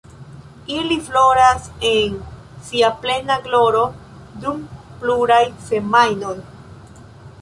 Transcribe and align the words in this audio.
Ili 0.75 0.95
floras 1.09 1.67
en 1.89 2.15
sia 2.69 2.89
plena 3.03 3.37
gloro 3.49 3.83
dum 4.47 4.65
pluraj 5.03 5.43
semajnoj. 5.69 6.37